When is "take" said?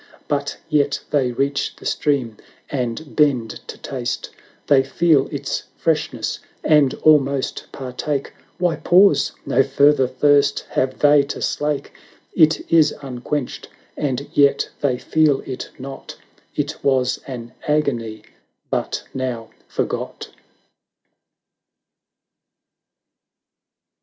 7.93-8.33